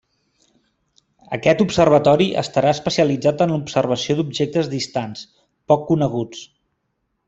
Aquest 1.37 1.61
observatori 1.65 2.27
estarà 2.43 2.73
especialitzat 2.77 3.45
en 3.47 3.55
l'observació 3.57 4.19
d'objectes 4.23 4.75
distants, 4.77 5.27
poc 5.73 5.89
coneguts. 5.95 6.47